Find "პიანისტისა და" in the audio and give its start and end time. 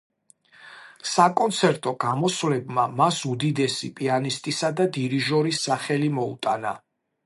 4.01-4.93